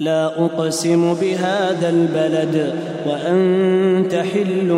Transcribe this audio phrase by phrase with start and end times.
[0.00, 2.74] لا أقسم بهذا البلد
[3.06, 4.68] وأنت حل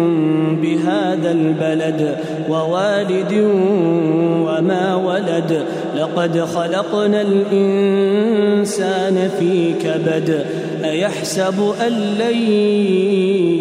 [0.63, 2.17] بهذا البلد
[2.49, 3.33] ووالد
[4.47, 5.65] وما ولد
[5.97, 8.11] لقد خلقنا الإنسان
[9.39, 10.47] في كبد
[10.85, 12.37] أيحسب أن لن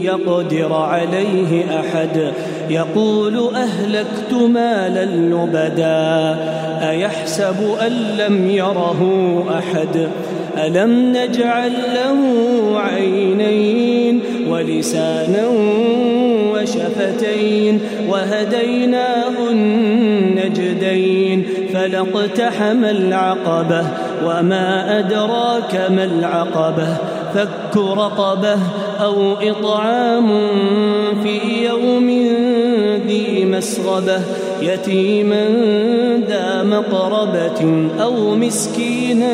[0.03, 2.31] يقدر عليه أحد؟
[2.69, 6.37] يقول أهلكت مالا لبدا
[6.89, 10.09] أيحسب أن لم يره أحد؟
[10.57, 12.17] ألم نجعل له
[12.79, 15.47] عينين ولسانا
[16.53, 23.85] وشفتين وهديناه النجدين فلاقتحم العقبة
[24.25, 26.97] وما أدراك ما العقبة
[27.33, 28.57] فك رقبة
[29.01, 30.27] أو إطعام
[31.23, 32.09] في يوم
[33.07, 34.21] ذي مسغبة
[34.61, 35.45] يتيما
[36.27, 39.33] ذا مقربة أو مسكينا